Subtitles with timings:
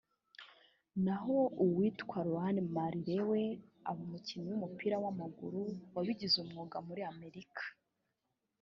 [1.05, 3.41] na ho uwitwa ‘Rohan Marley’ we
[3.89, 5.59] aba umukinnyi w’umupira w’amaguru
[5.95, 7.63] wabigize umwuga muri Amerika